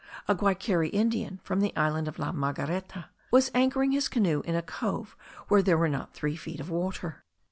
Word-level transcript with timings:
A 0.27 0.33
Guaykeri 0.33 0.89
Indian, 0.89 1.39
from 1.43 1.59
the 1.59 1.75
island 1.75 2.07
of 2.07 2.17
La 2.17 2.31
Margareta, 2.31 3.11
was 3.29 3.51
anchoring 3.53 3.91
his 3.91 4.07
canoe 4.07 4.41
in 4.45 4.55
a 4.55 4.63
cove 4.63 5.15
where 5.47 5.61
there 5.61 5.77
were 5.77 5.87
not 5.87 6.15
three 6.15 6.35
feet 6.35 6.59
of 6.59 6.71
water. 6.71 7.23